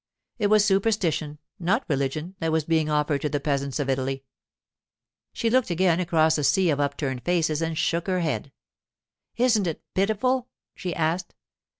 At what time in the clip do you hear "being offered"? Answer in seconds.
2.65-3.21